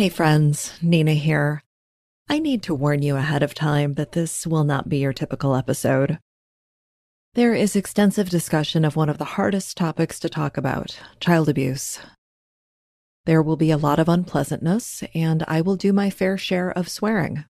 [0.00, 1.62] Hey friends, Nina here.
[2.26, 5.54] I need to warn you ahead of time that this will not be your typical
[5.54, 6.18] episode.
[7.34, 11.98] There is extensive discussion of one of the hardest topics to talk about child abuse.
[13.26, 16.88] There will be a lot of unpleasantness, and I will do my fair share of
[16.88, 17.44] swearing.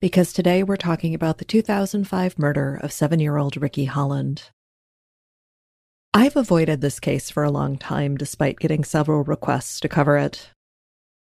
[0.00, 4.50] Because today we're talking about the 2005 murder of seven year old Ricky Holland.
[6.14, 10.50] I've avoided this case for a long time despite getting several requests to cover it.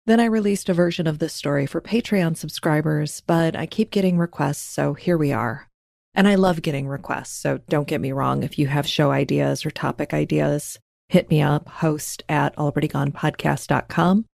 [0.09, 4.17] Then I released a version of this story for Patreon subscribers, but I keep getting
[4.17, 5.69] requests, so here we are.
[6.15, 8.43] And I love getting requests, so don't get me wrong.
[8.43, 10.79] If you have show ideas or topic ideas,
[11.11, 14.25] hit me up, host at alreadygonepodcast.com.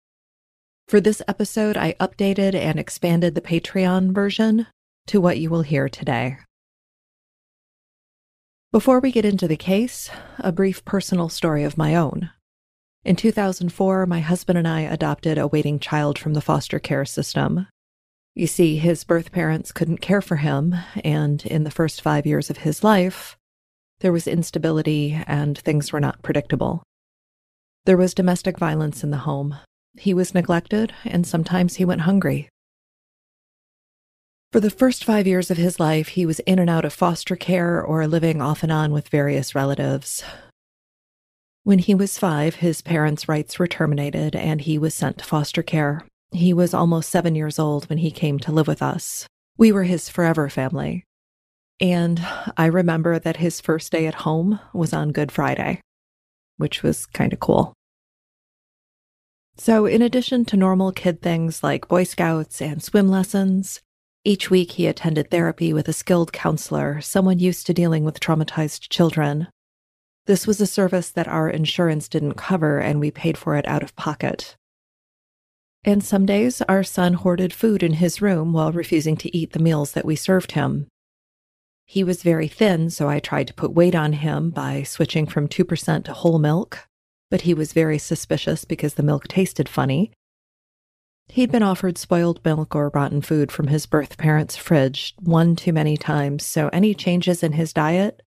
[0.86, 4.68] For this episode, I updated and expanded the Patreon version
[5.08, 6.36] to what you will hear today.
[8.70, 12.30] Before we get into the case, a brief personal story of my own.
[13.04, 17.66] In 2004, my husband and I adopted a waiting child from the foster care system.
[18.34, 20.74] You see, his birth parents couldn't care for him,
[21.04, 23.36] and in the first five years of his life,
[24.00, 26.82] there was instability and things were not predictable.
[27.84, 29.56] There was domestic violence in the home.
[29.98, 32.48] He was neglected, and sometimes he went hungry.
[34.50, 37.36] For the first five years of his life, he was in and out of foster
[37.36, 40.24] care or living off and on with various relatives.
[41.64, 45.62] When he was five, his parents' rights were terminated and he was sent to foster
[45.62, 46.06] care.
[46.30, 49.26] He was almost seven years old when he came to live with us.
[49.56, 51.04] We were his forever family.
[51.80, 52.20] And
[52.58, 55.80] I remember that his first day at home was on Good Friday,
[56.58, 57.72] which was kind of cool.
[59.56, 63.80] So, in addition to normal kid things like Boy Scouts and swim lessons,
[64.22, 68.88] each week, he attended therapy with a skilled counselor, someone used to dealing with traumatized
[68.90, 69.48] children.
[70.26, 73.82] This was a service that our insurance didn't cover, and we paid for it out
[73.82, 74.56] of pocket.
[75.84, 79.58] And some days, our son hoarded food in his room while refusing to eat the
[79.58, 80.86] meals that we served him.
[81.84, 85.46] He was very thin, so I tried to put weight on him by switching from
[85.46, 86.88] 2% to whole milk,
[87.30, 90.10] but he was very suspicious because the milk tasted funny
[91.28, 95.72] He'd been offered spoiled milk or rotten food from his birth parents' fridge one too
[95.72, 98.22] many times, so any changes in his diet,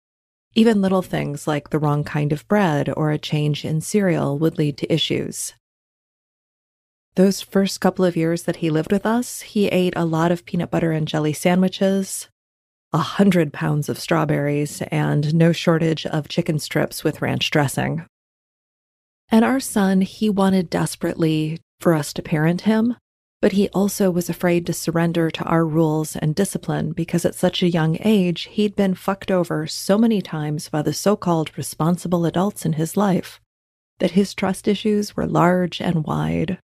[0.55, 4.59] even little things like the wrong kind of bread or a change in cereal, would
[4.59, 5.55] lead to issues.
[7.15, 10.47] Those first couple of years that he lived with us, he ate a lot of
[10.47, 12.29] peanut butter and jelly sandwiches,
[12.93, 18.07] a hundred pounds of strawberries, and no shortage of chicken strips with ranch dressing.
[19.31, 22.97] And our son, he wanted desperately for us to parent him,
[23.43, 27.61] but he also was afraid to surrender to our rules and discipline because at such
[27.61, 32.25] a young age, he'd been fucked over so many times by the so called responsible
[32.25, 33.41] adults in his life
[33.99, 36.57] that his trust issues were large and wide.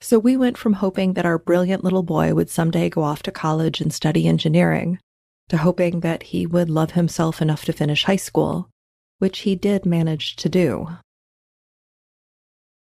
[0.00, 3.32] So we went from hoping that our brilliant little boy would someday go off to
[3.32, 5.00] college and study engineering
[5.48, 8.68] to hoping that he would love himself enough to finish high school,
[9.18, 10.88] which he did manage to do.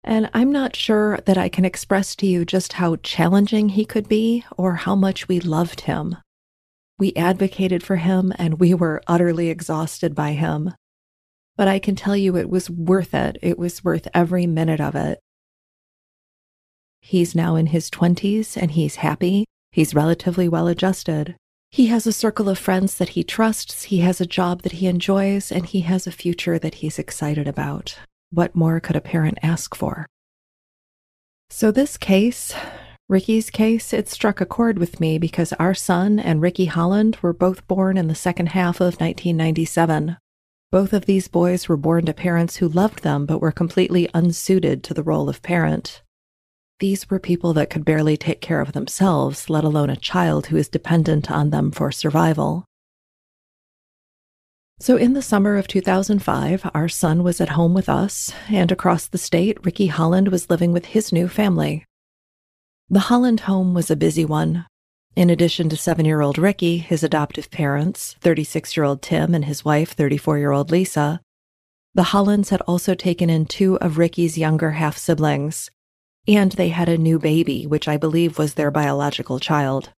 [0.06, 4.08] And I'm not sure that I can express to you just how challenging he could
[4.08, 6.16] be or how much we loved him.
[6.96, 10.72] We advocated for him and we were utterly exhausted by him.
[11.56, 13.36] But I can tell you it was worth it.
[13.42, 15.18] It was worth every minute of it.
[17.00, 19.44] He's now in his 20s and he's happy.
[19.72, 21.34] He's relatively well adjusted.
[21.72, 24.86] He has a circle of friends that he trusts, he has a job that he
[24.86, 27.98] enjoys, and he has a future that he's excited about.
[28.30, 30.06] What more could a parent ask for?
[31.48, 32.52] So, this case,
[33.08, 37.32] Ricky's case, it struck a chord with me because our son and Ricky Holland were
[37.32, 40.16] both born in the second half of 1997.
[40.72, 44.82] Both of these boys were born to parents who loved them but were completely unsuited
[44.84, 46.02] to the role of parent.
[46.80, 50.56] These were people that could barely take care of themselves, let alone a child who
[50.56, 52.64] is dependent on them for survival.
[54.78, 59.08] So, in the summer of 2005, our son was at home with us, and across
[59.08, 61.86] the state, Ricky Holland was living with his new family.
[62.90, 64.66] The Holland home was a busy one.
[65.16, 69.46] In addition to seven year old Ricky, his adoptive parents, 36 year old Tim and
[69.46, 71.22] his wife, 34 year old Lisa,
[71.94, 75.70] the Hollands had also taken in two of Ricky's younger half siblings,
[76.28, 79.94] and they had a new baby, which I believe was their biological child.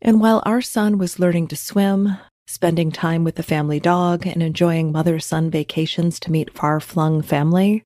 [0.00, 2.16] And while our son was learning to swim,
[2.52, 7.22] spending time with the family dog, and enjoying mother son vacations to meet far flung
[7.22, 7.82] family,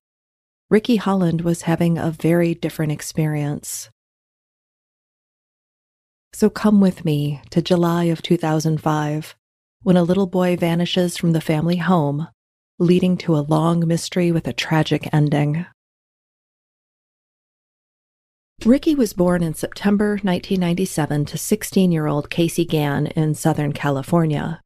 [0.69, 3.89] Ricky Holland was having a very different experience.
[6.33, 9.35] So come with me to July of 2005,
[9.83, 12.27] when a little boy vanishes from the family home,
[12.77, 15.65] leading to a long mystery with a tragic ending.
[18.65, 24.61] Ricky was born in September 1997 to 16 year old Casey Gann in Southern California.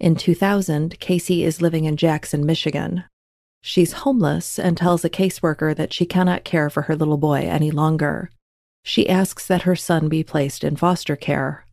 [0.00, 3.04] In 2000, Casey is living in Jackson, Michigan.
[3.60, 7.70] She's homeless and tells a caseworker that she cannot care for her little boy any
[7.70, 8.30] longer.
[8.84, 11.66] She asks that her son be placed in foster care.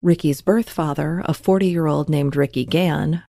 [0.00, 3.24] Ricky's birth father, a 40 year old named Ricky Gann,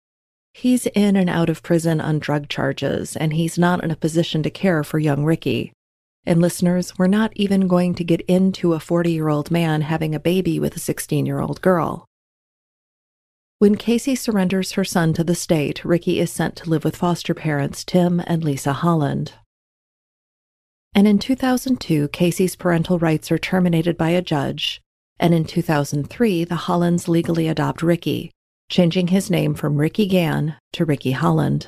[0.53, 4.41] he's in and out of prison on drug charges, and he's not in a position
[4.43, 5.73] to care for young Ricky.
[6.25, 10.15] And listeners, we're not even going to get into a 40 year old man having
[10.15, 12.05] a baby with a 16 year old girl.
[13.59, 17.33] When Casey surrenders her son to the state, Ricky is sent to live with foster
[17.33, 19.33] parents Tim and Lisa Holland.
[20.95, 24.81] And in 2002, Casey's parental rights are terminated by a judge,
[25.19, 28.31] and in 2003, the Hollands legally adopt Ricky,
[28.69, 31.67] changing his name from Ricky Gann to Ricky Holland.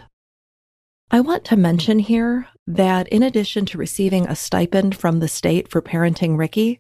[1.10, 5.70] I want to mention here that in addition to receiving a stipend from the state
[5.70, 6.80] for parenting Ricky,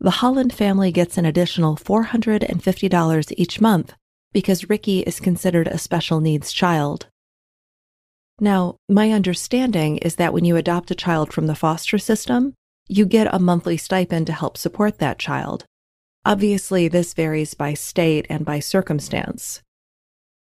[0.00, 3.94] the Holland family gets an additional $450 each month
[4.32, 7.06] because Ricky is considered a special needs child.
[8.40, 12.54] Now, my understanding is that when you adopt a child from the foster system,
[12.88, 15.64] you get a monthly stipend to help support that child.
[16.24, 19.62] Obviously, this varies by state and by circumstance.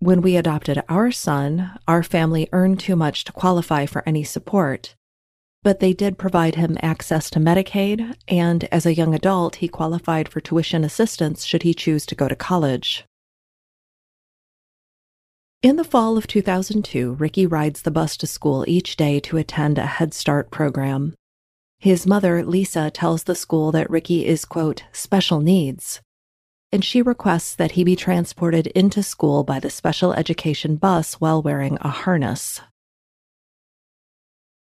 [0.00, 4.94] When we adopted our son, our family earned too much to qualify for any support,
[5.64, 10.28] but they did provide him access to Medicaid, and as a young adult, he qualified
[10.28, 13.04] for tuition assistance should he choose to go to college.
[15.64, 19.78] In the fall of 2002, Ricky rides the bus to school each day to attend
[19.78, 21.16] a Head Start program.
[21.80, 26.00] His mother, Lisa, tells the school that Ricky is, quote, special needs,
[26.70, 31.42] and she requests that he be transported into school by the special education bus while
[31.42, 32.60] wearing a harness.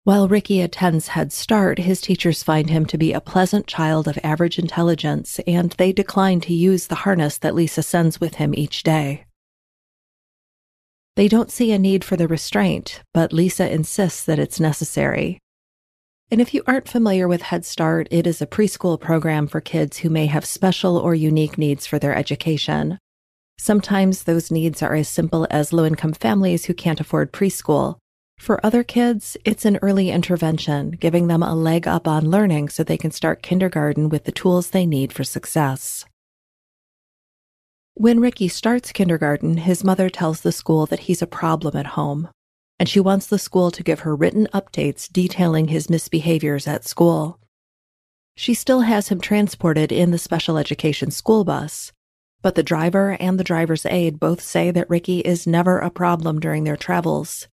[0.04, 4.18] While Ricky attends Head Start, his teachers find him to be a pleasant child of
[4.24, 8.84] average intelligence, and they decline to use the harness that Lisa sends with him each
[8.84, 9.26] day.
[11.18, 15.40] They don't see a need for the restraint, but Lisa insists that it's necessary.
[16.30, 20.00] And if you aren't familiar with Head Start, it is a preschool program for kids
[20.00, 23.00] who may have special or unique needs for their education.
[23.58, 27.98] Sometimes those needs are as simple as low income families who can't afford preschool.
[28.38, 32.84] For other kids, it's an early intervention, giving them a leg up on learning so
[32.84, 36.04] they can start kindergarten with the tools they need for success.
[37.94, 42.28] When Ricky starts kindergarten, his mother tells the school that he's a problem at home,
[42.80, 47.40] and she wants the school to give her written updates detailing his misbehaviors at school.
[48.36, 51.92] She still has him transported in the special education school bus,
[52.42, 56.40] but the driver and the driver's aide both say that Ricky is never a problem
[56.40, 57.48] during their travels.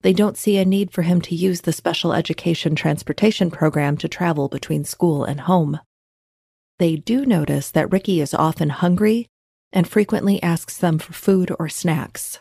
[0.00, 4.08] They don't see a need for him to use the special education transportation program to
[4.08, 5.78] travel between school and home.
[6.78, 9.26] They do notice that Ricky is often hungry
[9.74, 12.40] and frequently asks them for food or snacks.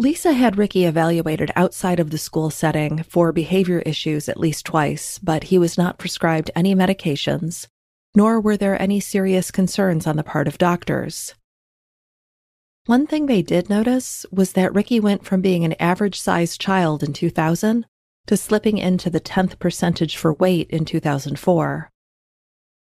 [0.00, 5.18] Lisa had Ricky evaluated outside of the school setting for behavior issues at least twice,
[5.18, 7.66] but he was not prescribed any medications,
[8.14, 11.34] nor were there any serious concerns on the part of doctors.
[12.86, 17.02] One thing they did notice was that Ricky went from being an average sized child
[17.02, 17.84] in 2000
[18.28, 21.90] to slipping into the 10th percentage for weight in 2004.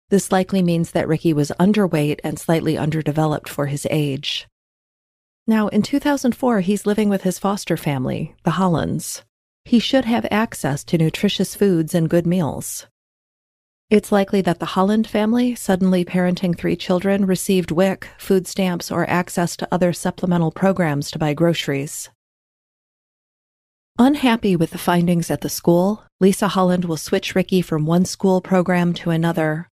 [0.10, 4.48] This likely means that Ricky was underweight and slightly underdeveloped for his age.
[5.46, 9.24] Now, in 2004, he's living with his foster family, the Hollands.
[9.66, 12.88] He should have access to nutritious foods and good meals.
[13.90, 19.10] It's likely that the Holland family, suddenly parenting three children, received WIC, food stamps, or
[19.10, 22.10] access to other supplemental programs to buy groceries.
[24.00, 28.42] Unhappy with the findings at the school, Lisa Holland will switch Ricky from one school
[28.42, 29.70] program to another,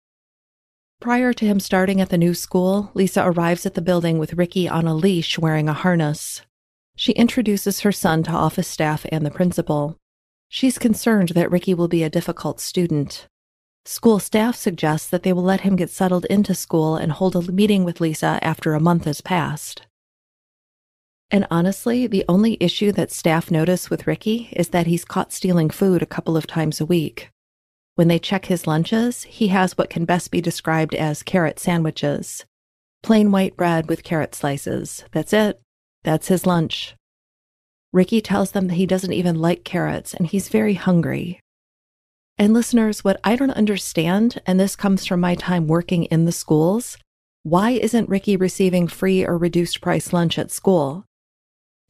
[1.02, 4.68] Prior to him starting at the new school, Lisa arrives at the building with Ricky
[4.68, 6.42] on a leash wearing a harness.
[6.96, 9.98] She introduces her son to office staff and the principal.
[10.48, 13.28] She's concerned that Ricky will be a difficult student.
[13.86, 17.52] School staff suggests that they will let him get settled into school and hold a
[17.52, 19.86] meeting with Lisa after a month has passed.
[21.30, 25.70] And honestly, the only issue that staff notice with Ricky is that he's caught stealing
[25.70, 27.30] food a couple of times a week.
[27.96, 32.46] When they check his lunches, he has what can best be described as carrot sandwiches.
[33.02, 35.06] Plain white bread with carrot slices.
[35.14, 35.62] That's it.
[36.04, 36.96] That's his lunch.
[37.94, 41.40] Ricky tells them that he doesn't even like carrots and he's very hungry.
[42.38, 46.34] And listeners, what I don't understand, and this comes from my time working in the
[46.34, 46.98] schools,
[47.44, 51.06] why isn't Ricky receiving free or reduced price lunch at school?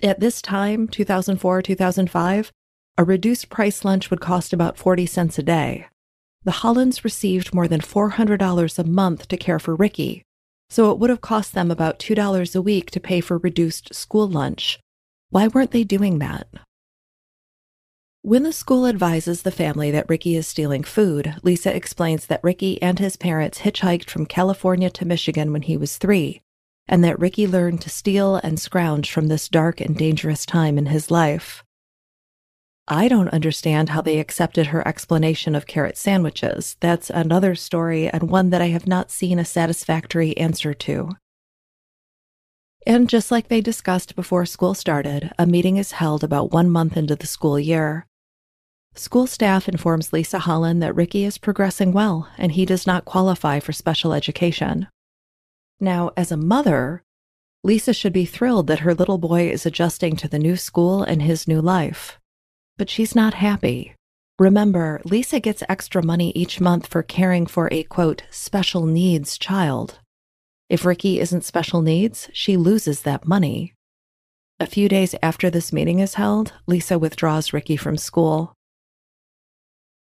[0.04, 2.52] At this time, 2004, 2005,
[2.98, 5.88] a reduced price lunch would cost about 40 cents a day.
[6.46, 10.24] The Hollands received more than $400 a month to care for Ricky,
[10.70, 14.28] so it would have cost them about $2 a week to pay for reduced school
[14.30, 14.80] lunch.
[15.32, 16.48] Why weren't they doing that?
[18.22, 22.82] When the school advises the family that Ricky is stealing food, Lisa explains that Ricky
[22.82, 26.42] and his parents hitchhiked from California to Michigan when he was three,
[26.88, 30.88] and that Ricky learned to steal and scrounge from this dark and dangerous time in
[30.88, 31.65] his life.
[32.88, 36.78] I don't understand how they accepted her explanation of carrot sandwiches.
[36.82, 41.10] That's another story and one that I have not seen a satisfactory answer to.
[42.86, 46.96] And just like they discussed before school started, a meeting is held about one month
[46.96, 48.06] into the school year.
[48.94, 53.60] School staff informs Lisa Holland that Ricky is progressing well and he does not qualify
[53.60, 54.88] for special education.
[55.80, 57.02] Now, as a mother,
[57.64, 61.24] Lisa should be thrilled that her little boy is adjusting to the new school and
[61.24, 62.20] his new life.
[62.78, 63.96] But she's not happy.
[64.38, 70.00] Remember, Lisa gets extra money each month for caring for a quote, special needs child.
[70.70, 73.74] If Ricky isn't special needs, she loses that money.
[74.60, 78.54] A few days after this meeting is held, Lisa withdraws Ricky from school.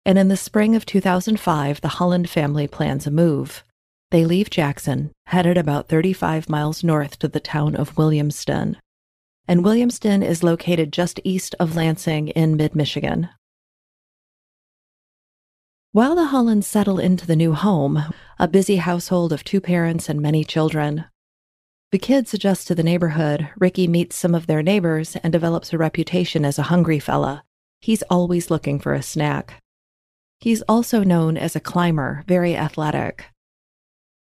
[0.03, 3.63] And in the spring of 2005, the Holland family plans a move.
[4.09, 8.77] They leave Jackson, headed about 35 miles north to the town of Williamston
[9.47, 13.29] and Williamston is located just east of Lansing in mid Michigan.
[15.91, 18.03] While the Hollands settle into the new home,
[18.39, 21.05] a busy household of two parents and many children,
[21.91, 23.49] the kids adjust to the neighborhood.
[23.59, 27.43] Ricky meets some of their neighbors and develops a reputation as a hungry fella.
[27.81, 29.61] He's always looking for a snack.
[30.39, 33.25] He's also known as a climber, very athletic.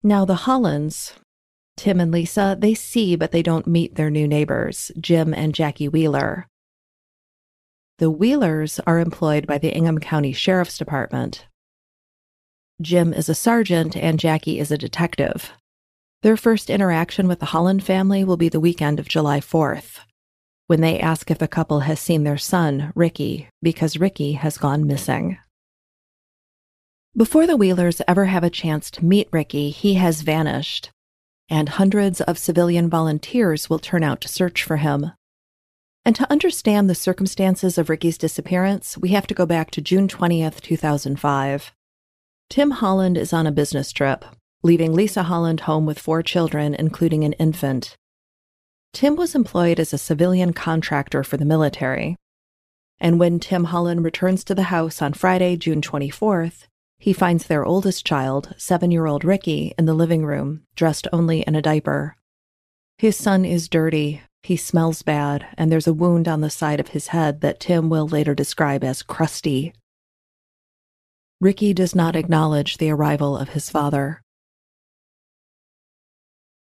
[0.03, 1.15] Now, the Hollands,
[1.77, 5.89] Tim and Lisa, they see but they don't meet their new neighbors, Jim and Jackie
[5.89, 6.47] Wheeler.
[7.99, 11.47] The Wheelers are employed by the Ingham County Sheriff's Department.
[12.81, 15.53] Jim is a sergeant and Jackie is a detective.
[16.23, 20.01] Their first interaction with the Holland family will be the weekend of July 4th,
[20.67, 24.87] when they ask if the couple has seen their son, Ricky, because Ricky has gone
[24.87, 25.39] missing.
[27.17, 30.91] Before the Wheelers ever have a chance to meet Ricky, he has vanished,
[31.53, 35.13] and hundreds of civilian volunteers will turn out to search for him.
[36.03, 40.09] And to understand the circumstances of Ricky's disappearance, we have to go back to June
[40.09, 41.73] 20th, 2005.
[42.49, 44.25] Tim Holland is on a business trip,
[44.63, 47.97] leaving Lisa Holland home with four children, including an infant.
[48.95, 52.17] Tim was employed as a civilian contractor for the military.
[52.99, 56.65] And when Tim Holland returns to the house on Friday, June 24th,
[57.03, 61.41] he finds their oldest child, seven year old Ricky, in the living room, dressed only
[61.41, 62.17] in a diaper.
[62.97, 66.95] His son is dirty, he smells bad, and there's a wound on the side of
[66.95, 69.75] his head that Tim will later describe as crusty.
[71.41, 74.23] Ricky does not acknowledge the arrival of his father.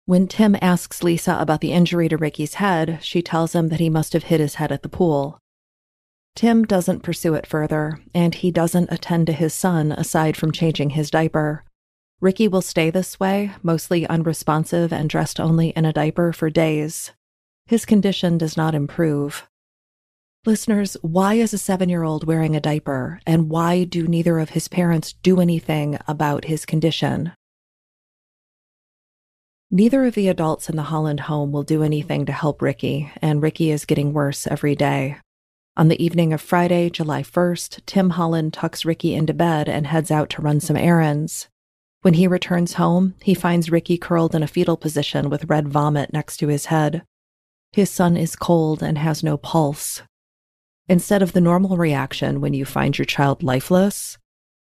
[0.05, 3.89] When Tim asks Lisa about the injury to Ricky's head, she tells him that he
[3.89, 5.39] must have hit his head at the pool.
[6.35, 10.91] Tim doesn't pursue it further, and he doesn't attend to his son aside from changing
[10.91, 11.63] his diaper.
[12.19, 17.13] Ricky will stay this way, mostly unresponsive and dressed only in a diaper for days.
[17.67, 19.47] His condition does not improve.
[20.45, 24.49] Listeners, why is a seven year old wearing a diaper, and why do neither of
[24.49, 27.31] his parents do anything about his condition?
[29.71, 33.41] Neither of the adults in the Holland home will do anything to help Ricky, and
[33.41, 35.17] Ricky is getting worse every day.
[35.77, 40.09] On the evening of Friday, July 1st, Tim Holland tucks Ricky into bed and heads
[40.09, 41.49] out to run some errands.
[42.01, 46.13] When he returns home, he finds Ricky curled in a fetal position with red vomit
[46.13, 47.03] next to his head.
[47.73, 50.01] His son is cold and has no pulse.
[50.87, 54.17] Instead of the normal reaction when you find your child lifeless,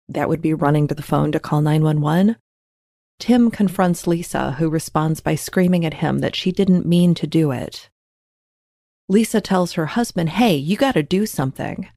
[0.10, 2.38] that would be running to the phone to call 911,
[3.20, 7.51] Tim confronts Lisa, who responds by screaming at him that she didn't mean to do
[7.51, 7.89] it.
[9.10, 11.89] Lisa tells her husband, Hey, you got to do something.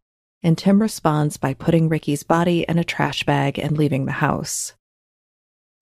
[0.42, 4.74] And Tim responds by putting Ricky's body in a trash bag and leaving the house.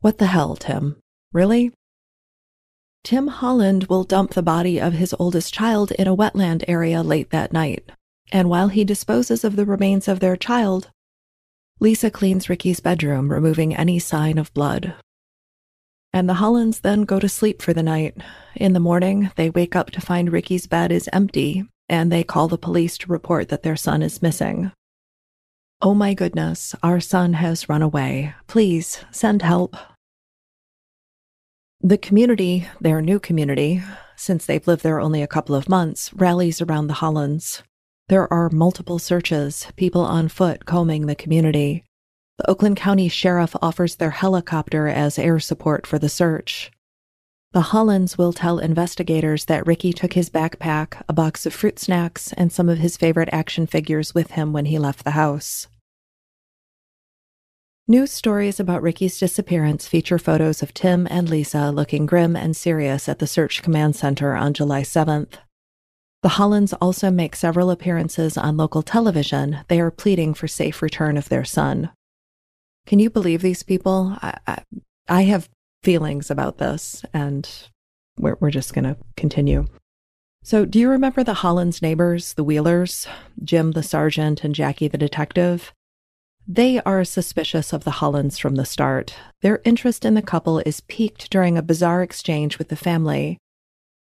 [0.01, 0.97] What the hell, Tim?
[1.33, 1.73] Really?
[3.03, 7.31] Tim Holland will dump the body of his oldest child in a wetland area late
[7.31, 7.91] that night.
[8.33, 10.91] And while he disposes of the remains of their child,
[11.81, 14.95] Lisa cleans Ricky's bedroom, removing any sign of blood
[16.15, 18.17] and the Hollands then go to sleep for the night.
[18.55, 22.47] In the morning, they wake up to find Ricky's bed is empty, and they call
[22.47, 24.71] the police to report that their son is missing.
[25.83, 28.33] Oh my goodness, our son has run away.
[28.47, 29.77] Please send help.
[31.81, 33.83] The community, their new community,
[34.15, 37.65] since they've lived there only a couple of months, rallies around the Hollands.
[38.09, 41.83] There are multiple searches, people on foot combing the community.
[42.39, 46.73] The Oakland County Sheriff offers their helicopter as air support for the search.
[47.53, 52.33] The Hollands will tell investigators that Ricky took his backpack, a box of fruit snacks,
[52.33, 55.69] and some of his favorite action figures with him when he left the house.
[57.87, 63.09] News stories about Ricky's disappearance feature photos of Tim and Lisa looking grim and serious
[63.09, 65.35] at the Search Command Center on July 7th.
[66.23, 69.59] The Hollands also make several appearances on local television.
[69.69, 71.91] They are pleading for safe return of their son.
[72.87, 74.17] Can you believe these people?
[74.21, 74.63] I, I,
[75.09, 75.49] I have
[75.83, 77.49] feelings about this, and
[78.19, 79.67] we're, we're just going to continue.
[80.43, 83.07] So, do you remember the Hollands neighbors, the Wheelers,
[83.43, 85.73] Jim the sergeant and Jackie the detective?
[86.47, 89.17] They are suspicious of the Hollands from the start.
[89.41, 93.39] Their interest in the couple is piqued during a bizarre exchange with the family.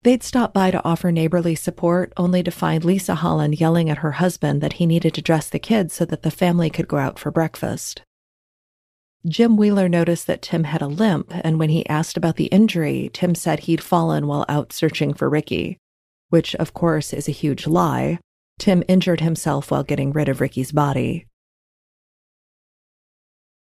[0.03, 4.13] They'd stop by to offer neighborly support, only to find Lisa Holland yelling at her
[4.13, 7.19] husband that he needed to dress the kids so that the family could go out
[7.19, 8.03] for breakfast.
[9.27, 13.11] Jim Wheeler noticed that Tim had a limp, and when he asked about the injury,
[13.13, 15.79] Tim said he'd fallen while out searching for Ricky,
[16.29, 18.21] which, of course, is a huge lie.
[18.59, 21.27] Tim injured himself while getting rid of Ricky's body.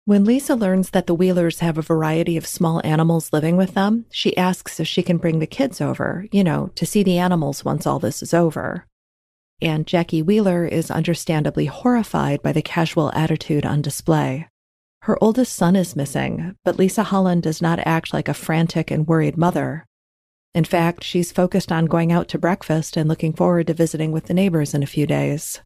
[0.06, 4.06] When Lisa learns that the Wheelers have a variety of small animals living with them,
[4.12, 7.64] she asks if she can bring the kids over, you know, to see the animals
[7.64, 8.88] once all this is over.
[9.62, 14.48] And Jackie Wheeler is understandably horrified by the casual attitude on display.
[15.10, 19.08] Her oldest son is missing, but Lisa Holland does not act like a frantic and
[19.08, 19.88] worried mother.
[20.54, 24.26] In fact, she's focused on going out to breakfast and looking forward to visiting with
[24.26, 25.62] the neighbors in a few days.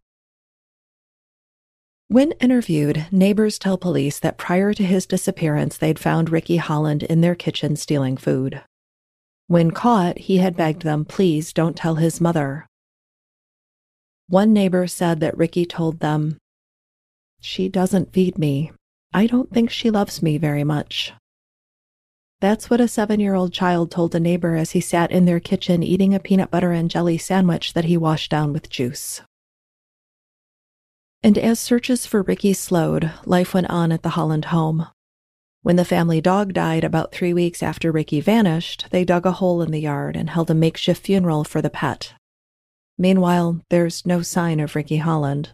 [2.08, 7.20] When interviewed, neighbors tell police that prior to his disappearance, they'd found Ricky Holland in
[7.20, 8.62] their kitchen stealing food.
[9.48, 12.66] When caught, he had begged them, please don't tell his mother.
[14.30, 16.38] One neighbor said that Ricky told them,
[17.42, 18.72] She doesn't feed me.
[19.14, 21.14] I don't think she loves me very much.
[22.42, 25.40] That's what a seven year old child told a neighbor as he sat in their
[25.40, 29.22] kitchen eating a peanut butter and jelly sandwich that he washed down with juice.
[31.22, 34.88] And as searches for Ricky slowed, life went on at the Holland home.
[35.62, 39.62] When the family dog died about three weeks after Ricky vanished, they dug a hole
[39.62, 42.14] in the yard and held a makeshift funeral for the pet.
[42.98, 45.52] Meanwhile, there's no sign of Ricky Holland.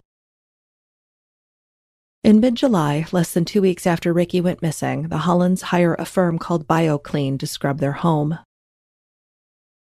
[2.21, 6.03] In mid July, less than two weeks after Ricky went missing, the Hollands hire a
[6.03, 8.39] firm called BioClean to scrub their home.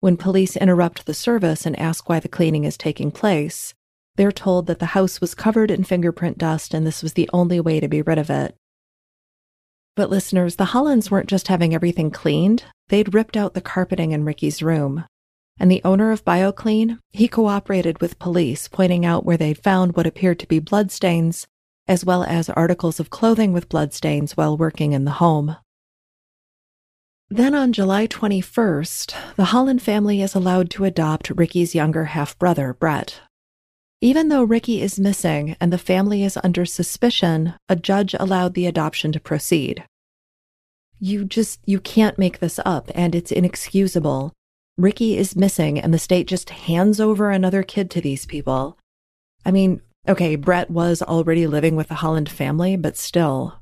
[0.00, 3.74] When police interrupt the service and ask why the cleaning is taking place,
[4.16, 7.60] they're told that the house was covered in fingerprint dust and this was the only
[7.60, 8.56] way to be rid of it.
[9.94, 14.24] But listeners, the Hollands weren't just having everything cleaned, they'd ripped out the carpeting in
[14.24, 15.04] Ricky's room.
[15.60, 20.08] And the owner of BioClean, he cooperated with police, pointing out where they'd found what
[20.08, 21.46] appeared to be bloodstains
[21.88, 25.56] as well as articles of clothing with bloodstains while working in the home.
[27.28, 32.72] Then on July 21st, the Holland family is allowed to adopt Ricky's younger half brother,
[32.72, 33.20] Brett.
[34.00, 38.66] Even though Ricky is missing and the family is under suspicion, a judge allowed the
[38.66, 39.84] adoption to proceed.
[41.00, 44.32] You just, you can't make this up, and it's inexcusable.
[44.78, 48.78] Ricky is missing, and the state just hands over another kid to these people.
[49.44, 53.60] I mean, Okay, Brett was already living with the Holland family, but still.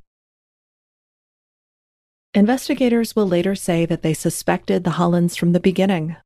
[2.35, 6.17] Investigators will later say that they suspected the Hollands from the beginning.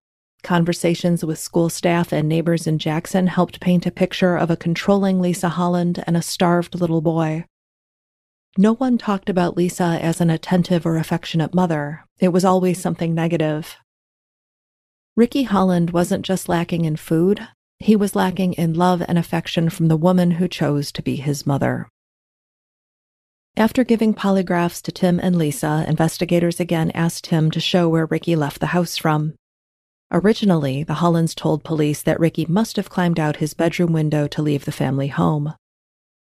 [0.42, 5.20] Conversations with school staff and neighbors in Jackson helped paint a picture of a controlling
[5.20, 7.44] Lisa Holland and a starved little boy.
[8.56, 12.04] No one talked about Lisa as an attentive or affectionate mother.
[12.18, 13.76] It was always something negative.
[15.14, 17.46] Ricky Holland wasn't just lacking in food,
[17.80, 21.46] he was lacking in love and affection from the woman who chose to be his
[21.46, 21.88] mother.
[23.56, 28.36] After giving polygraphs to Tim and Lisa, investigators again asked Tim to show where Ricky
[28.36, 29.34] left the house from.
[30.12, 34.42] Originally, the Hollands told police that Ricky must have climbed out his bedroom window to
[34.42, 35.54] leave the family home.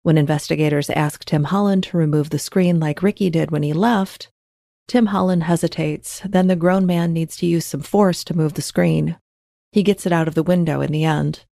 [0.02, 4.30] When investigators asked Tim Holland to remove the screen like Ricky did when he left,
[4.88, 8.62] Tim Holland hesitates, then the grown man needs to use some force to move the
[8.62, 9.16] screen.
[9.72, 11.44] He gets it out of the window in the end.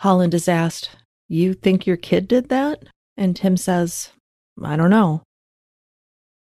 [0.00, 0.90] Holland is asked,
[1.28, 2.84] You think your kid did that?
[3.16, 4.10] And Tim says,
[4.62, 5.22] I don't know.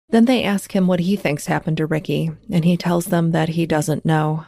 [0.09, 3.49] Then they ask him what he thinks happened to Ricky, and he tells them that
[3.49, 4.45] he doesn't know.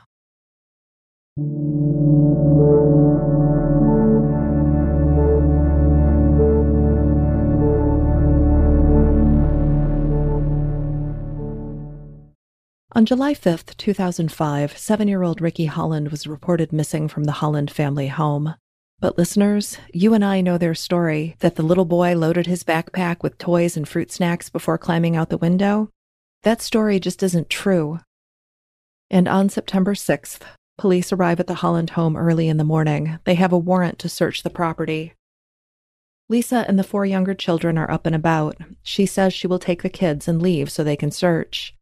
[12.97, 17.69] On July 5, 2005, seven year old Ricky Holland was reported missing from the Holland
[17.69, 18.55] family home.
[18.99, 23.21] But listeners, you and I know their story that the little boy loaded his backpack
[23.21, 25.91] with toys and fruit snacks before climbing out the window.
[26.41, 27.99] That story just isn't true.
[29.11, 30.39] And on September 6th,
[30.79, 33.19] police arrive at the Holland home early in the morning.
[33.25, 35.13] They have a warrant to search the property.
[36.29, 38.57] Lisa and the four younger children are up and about.
[38.81, 41.76] She says she will take the kids and leave so they can search.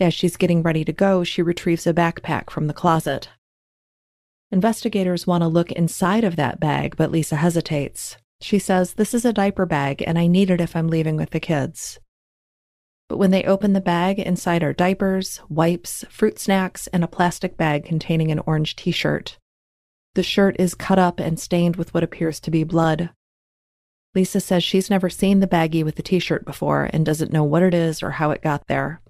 [0.00, 3.28] As she's getting ready to go, she retrieves a backpack from the closet.
[4.50, 8.16] Investigators want to look inside of that bag, but Lisa hesitates.
[8.40, 11.30] She says, This is a diaper bag, and I need it if I'm leaving with
[11.30, 12.00] the kids.
[13.08, 17.56] But when they open the bag, inside are diapers, wipes, fruit snacks, and a plastic
[17.56, 19.38] bag containing an orange t shirt.
[20.14, 23.10] The shirt is cut up and stained with what appears to be blood.
[24.14, 27.44] Lisa says she's never seen the baggie with the t shirt before and doesn't know
[27.44, 29.00] what it is or how it got there.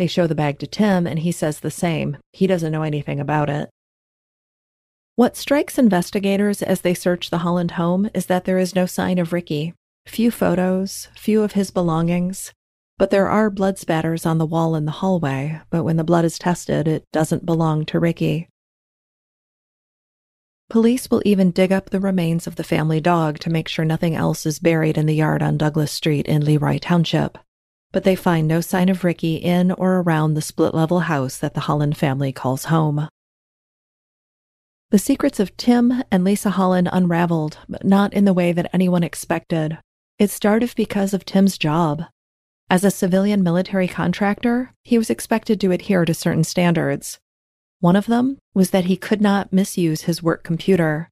[0.00, 2.16] They show the bag to Tim, and he says the same.
[2.32, 3.68] He doesn't know anything about it.
[5.14, 9.18] What strikes investigators as they search the Holland home is that there is no sign
[9.18, 9.74] of Ricky.
[10.06, 12.54] Few photos, few of his belongings,
[12.96, 16.24] but there are blood spatters on the wall in the hallway, but when the blood
[16.24, 18.48] is tested, it doesn't belong to Ricky.
[20.70, 24.14] Police will even dig up the remains of the family dog to make sure nothing
[24.14, 27.36] else is buried in the yard on Douglas Street in Leroy Township.
[27.92, 31.54] But they find no sign of Ricky in or around the split level house that
[31.54, 33.08] the Holland family calls home.
[34.90, 39.02] The secrets of Tim and Lisa Holland unraveled, but not in the way that anyone
[39.02, 39.78] expected.
[40.18, 42.04] It started because of Tim's job.
[42.68, 47.18] As a civilian military contractor, he was expected to adhere to certain standards,
[47.80, 51.08] one of them was that he could not misuse his work computer.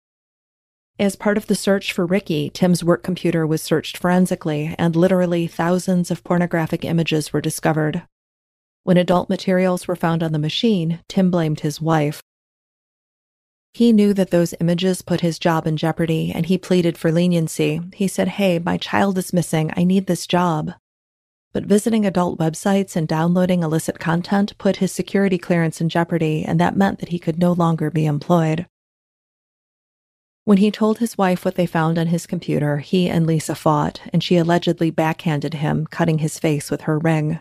[0.98, 5.46] As part of the search for Ricky, Tim's work computer was searched forensically, and literally
[5.46, 8.02] thousands of pornographic images were discovered.
[8.82, 12.22] When adult materials were found on the machine, Tim blamed his wife.
[13.74, 17.80] He knew that those images put his job in jeopardy, and he pleaded for leniency.
[17.94, 19.72] He said, Hey, my child is missing.
[19.76, 20.72] I need this job
[21.52, 26.61] but visiting adult websites and downloading illicit content put his security clearance in jeopardy, and
[26.61, 28.66] that meant that he could no longer be employed.
[30.48, 34.00] When he told his wife what they found on his computer, he and Lisa fought,
[34.14, 37.40] and she allegedly backhanded him, cutting his face with her ring.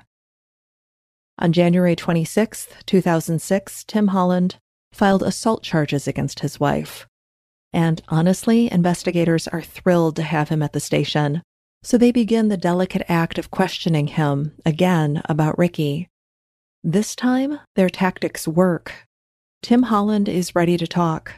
[1.40, 4.58] On January 26, 2006, Tim Holland
[4.92, 7.08] filed assault charges against his wife.
[7.72, 11.42] And honestly, investigators are thrilled to have him at the station
[11.84, 16.10] so they begin the delicate act of questioning him again about Ricky.
[16.84, 19.08] This time, their tactics work.
[19.62, 21.36] Tim Holland is ready to talk.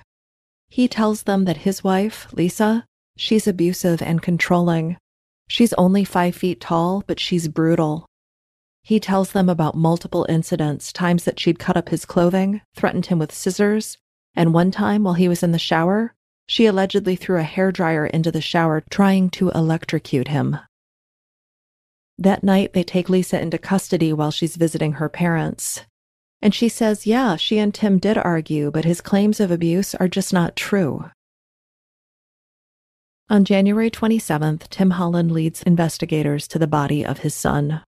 [0.70, 2.86] He tells them that his wife, Lisa,
[3.18, 4.98] she's abusive and controlling.
[5.50, 8.06] She's only five feet tall, but she's brutal.
[8.84, 13.20] He tells them about multiple incidents, times that she'd cut up his clothing, threatened him
[13.20, 13.98] with scissors,
[14.36, 16.14] and one time while he was in the shower,
[16.48, 20.58] she allegedly threw a hairdryer into the shower, trying to electrocute him.
[22.18, 25.86] That night, they take Lisa into custody while she's visiting her parents.
[26.42, 30.08] And she says, yeah, she and Tim did argue, but his claims of abuse are
[30.08, 31.10] just not true.
[33.30, 37.82] On January 27th, Tim Holland leads investigators to the body of his son.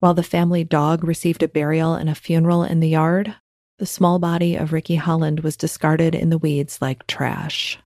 [0.00, 3.34] While the family dog received a burial and a funeral in the yard,
[3.78, 7.78] the small body of Ricky Holland was discarded in the weeds like trash.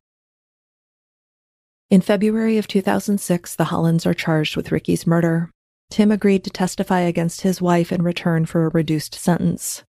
[1.91, 5.51] In February of 2006, the Hollands are charged with Ricky's murder.
[5.91, 9.85] Tim agreed to testify against his wife in return for a reduced sentence.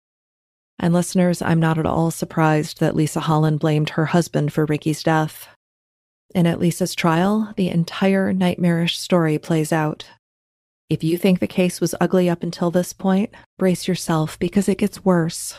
[0.78, 5.02] And listeners, I'm not at all surprised that Lisa Holland blamed her husband for Ricky's
[5.02, 5.48] death.
[6.34, 10.06] And at Lisa's trial, the entire nightmarish story plays out.
[10.90, 14.78] If you think the case was ugly up until this point, brace yourself because it
[14.78, 15.56] gets worse.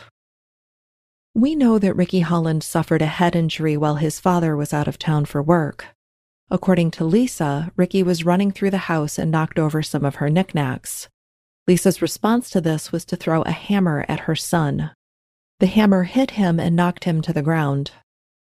[1.34, 4.98] We know that Ricky Holland suffered a head injury while his father was out of
[4.98, 5.86] town for work.
[6.50, 10.30] According to Lisa, Ricky was running through the house and knocked over some of her
[10.30, 11.08] knickknacks.
[11.66, 14.92] Lisa's response to this was to throw a hammer at her son.
[15.60, 17.90] The hammer hit him and knocked him to the ground.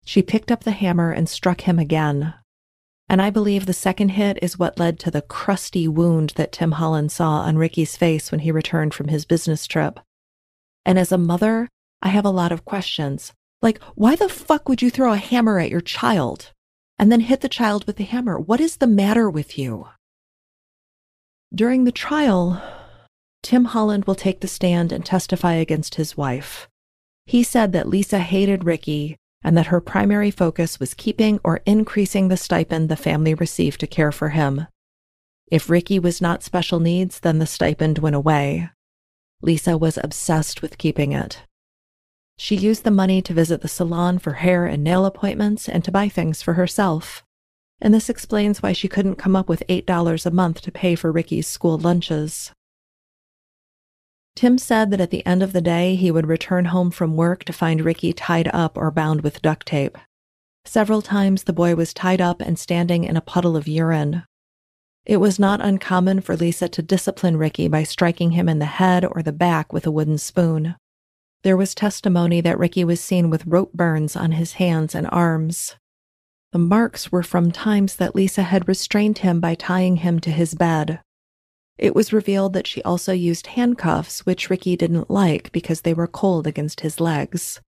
[0.05, 2.35] She picked up the hammer and struck him again.
[3.09, 6.73] And I believe the second hit is what led to the crusty wound that Tim
[6.73, 9.99] Holland saw on Ricky's face when he returned from his business trip.
[10.85, 11.69] And as a mother,
[12.03, 13.33] I have a lot of questions.
[13.63, 16.51] Like, why the fuck would you throw a hammer at your child
[16.97, 18.39] and then hit the child with the hammer?
[18.39, 19.87] What is the matter with you?
[21.53, 22.61] During the trial,
[23.43, 26.67] Tim Holland will take the stand and testify against his wife.
[27.25, 32.27] He said that Lisa hated Ricky and that her primary focus was keeping or increasing
[32.27, 34.65] the stipend the family received to care for him.
[35.51, 38.69] If Ricky was not special needs, then the stipend went away.
[39.41, 41.44] Lisa was obsessed with keeping it.
[42.37, 45.91] She used the money to visit the salon for hair and nail appointments and to
[45.91, 47.23] buy things for herself.
[47.81, 51.11] And this explains why she couldn't come up with $8 a month to pay for
[51.11, 52.51] Ricky's school lunches.
[54.35, 57.45] Tim said that at the end of the day, he would return home from work
[57.45, 59.97] to find Ricky tied up or bound with duct tape.
[60.65, 64.23] Several times the boy was tied up and standing in a puddle of urine.
[65.05, 69.05] It was not uncommon for Lisa to discipline Ricky by striking him in the head
[69.05, 70.75] or the back with a wooden spoon.
[71.45, 75.75] There was testimony that Ricky was seen with rope burns on his hands and arms.
[76.51, 80.55] The marks were from times that Lisa had restrained him by tying him to his
[80.55, 81.01] bed.
[81.77, 86.07] It was revealed that she also used handcuffs, which Ricky didn't like because they were
[86.07, 87.61] cold against his legs.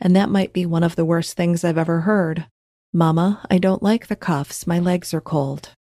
[0.00, 2.46] And that might be one of the worst things I've ever heard.
[2.90, 4.66] Mama, I don't like the cuffs.
[4.66, 5.74] My legs are cold.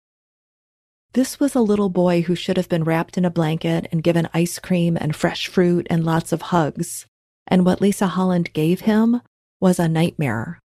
[1.14, 4.28] This was a little boy who should have been wrapped in a blanket and given
[4.34, 7.06] ice cream and fresh fruit and lots of hugs.
[7.48, 9.22] And what Lisa Holland gave him
[9.60, 10.60] was a nightmare.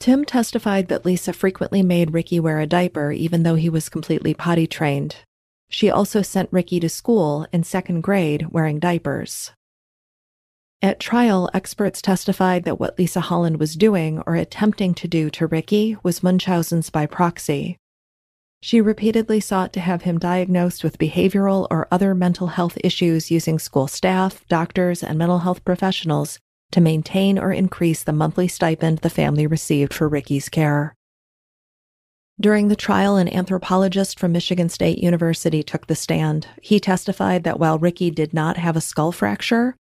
[0.00, 4.34] Tim testified that Lisa frequently made Ricky wear a diaper even though he was completely
[4.34, 5.16] potty trained.
[5.68, 9.52] She also sent Ricky to school in second grade wearing diapers.
[10.82, 15.46] At trial, experts testified that what Lisa Holland was doing or attempting to do to
[15.46, 17.76] Ricky was Munchausen's by proxy.
[18.62, 23.58] She repeatedly sought to have him diagnosed with behavioral or other mental health issues using
[23.58, 26.38] school staff, doctors, and mental health professionals
[26.72, 30.94] to maintain or increase the monthly stipend the family received for Ricky's care.
[32.38, 36.46] During the trial, an anthropologist from Michigan State University took the stand.
[36.62, 39.74] He testified that while Ricky did not have a skull fracture,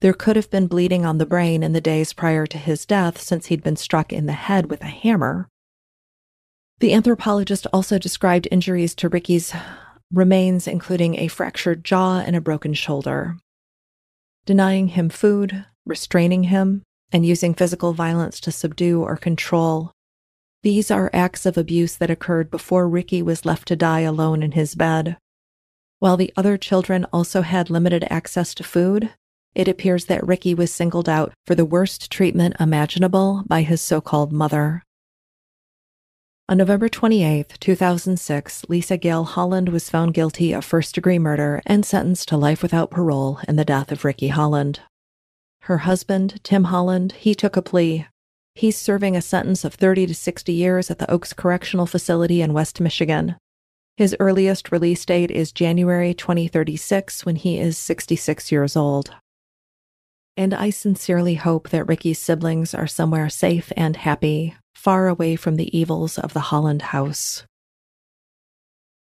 [0.00, 3.20] there could have been bleeding on the brain in the days prior to his death
[3.20, 5.48] since he'd been struck in the head with a hammer.
[6.82, 9.54] The anthropologist also described injuries to Ricky's
[10.12, 13.38] remains, including a fractured jaw and a broken shoulder.
[14.44, 19.92] Denying him food, restraining him, and using physical violence to subdue or control
[20.62, 24.52] these are acts of abuse that occurred before Ricky was left to die alone in
[24.52, 25.16] his bed.
[25.98, 29.10] While the other children also had limited access to food,
[29.56, 34.00] it appears that Ricky was singled out for the worst treatment imaginable by his so
[34.00, 34.84] called mother.
[36.52, 41.82] On November 28, 2006, Lisa Gail Holland was found guilty of first degree murder and
[41.82, 44.80] sentenced to life without parole in the death of Ricky Holland.
[45.62, 48.06] Her husband, Tim Holland, he took a plea
[48.54, 52.52] He's serving a sentence of 30 to 60 years at the Oaks Correctional Facility in
[52.52, 53.36] West Michigan.
[53.96, 59.14] His earliest release date is January 2036 when he is 66 years old.
[60.36, 65.56] And I sincerely hope that Ricky's siblings are somewhere safe and happy, far away from
[65.56, 67.44] the evils of the Holland house.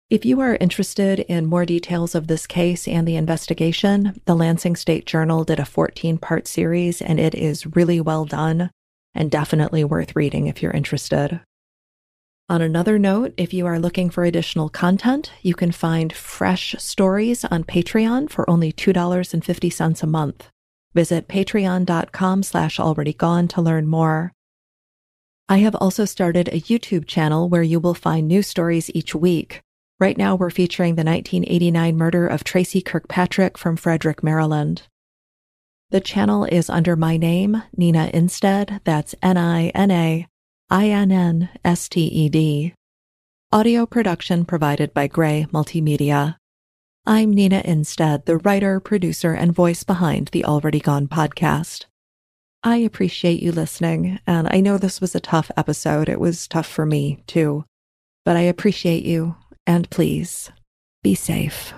[0.09, 4.75] If you are interested in more details of this case and the investigation, the Lansing
[4.75, 8.71] State Journal did a 14 part series and it is really well done
[9.13, 11.41] and definitely worth reading if you're interested.
[12.47, 17.45] On another note, if you are looking for additional content, you can find fresh stories
[17.45, 20.49] on Patreon for only $2.50 a month.
[20.93, 24.33] Visit patreon.com slash alreadygone to learn more.
[25.47, 29.61] I have also started a YouTube channel where you will find new stories each week.
[29.99, 34.83] Right now, we're featuring the 1989 murder of Tracy Kirkpatrick from Frederick, Maryland.
[35.91, 38.79] The channel is under my name, Nina Innsted.
[38.83, 40.27] That's N I N A
[40.69, 42.73] I N N S T E D.
[43.51, 46.37] Audio production provided by Gray Multimedia.
[47.09, 51.85] I'm Nina Innsted, the writer, producer, and voice behind the Already Gone podcast.
[52.61, 56.07] I appreciate you listening, and I know this was a tough episode.
[56.07, 57.65] It was tough for me, too.
[58.25, 60.51] But I appreciate you, and please
[61.01, 61.73] be safe.